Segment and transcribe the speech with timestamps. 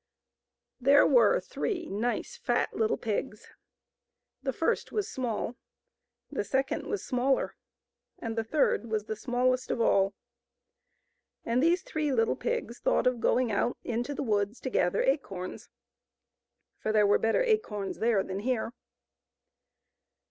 [0.83, 0.87] T*>rw>"^1 XIX.
[0.95, 3.49] HERE were three nice, fat little pigs.
[4.41, 5.57] The first was small,
[6.31, 7.55] the second was smaller,
[8.17, 10.15] and the third was the smallest of all.
[11.45, 15.69] And these three little pigs thought of going out into the woods to gather acorns,
[16.79, 18.73] for there were better acorns there than here.